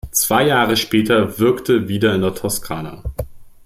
[0.09, 3.03] Zwei Jahre später wirkte wieder in der Toskana.